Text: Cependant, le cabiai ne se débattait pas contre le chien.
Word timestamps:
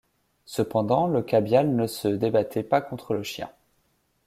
Cependant, 0.45 1.05
le 1.05 1.21
cabiai 1.21 1.63
ne 1.63 1.85
se 1.85 2.07
débattait 2.07 2.63
pas 2.63 2.81
contre 2.81 3.13
le 3.13 3.21
chien. 3.21 3.51